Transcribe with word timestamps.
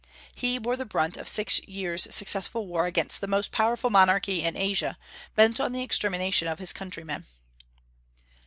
He 0.33 0.57
bore 0.57 0.75
the 0.77 0.83
brunt 0.87 1.15
of 1.15 1.27
six 1.27 1.59
years' 1.67 2.07
successful 2.09 2.65
war 2.65 2.87
against 2.87 3.21
the 3.21 3.27
most 3.27 3.51
powerful 3.51 3.91
monarchy 3.91 4.41
in 4.41 4.57
Asia, 4.57 4.97
bent 5.35 5.59
on 5.59 5.73
the 5.73 5.83
extermination 5.83 6.47
of 6.47 6.57
his 6.57 6.73
countrymen. 6.73 7.27